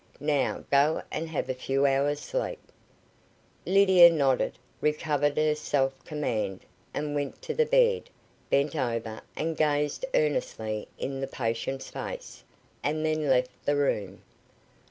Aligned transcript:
"Now 0.19 0.63
go 0.71 1.03
and 1.11 1.29
have 1.29 1.47
a 1.47 1.53
few 1.53 1.85
hours' 1.85 2.21
sleep." 2.21 2.71
Lydia 3.67 4.09
nodded, 4.11 4.57
recovered 4.81 5.37
her 5.37 5.53
self 5.53 6.03
command, 6.05 6.65
and 6.91 7.13
went 7.13 7.39
to 7.43 7.53
the 7.53 7.67
bed, 7.67 8.09
bent 8.49 8.75
over 8.75 9.21
and 9.35 9.55
gazed 9.55 10.03
earnestly 10.15 10.87
in 10.97 11.21
the 11.21 11.27
patient's 11.27 11.91
face, 11.91 12.43
and 12.81 13.05
then 13.05 13.29
left 13.29 13.51
the 13.63 13.75
room. 13.75 14.23